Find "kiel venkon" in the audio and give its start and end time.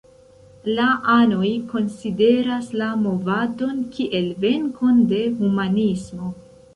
3.99-5.05